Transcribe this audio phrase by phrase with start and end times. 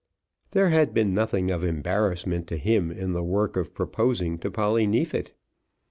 [0.49, 4.87] There had been nothing of embarrassment to him in the work of proposing to Polly
[4.87, 5.33] Neefit.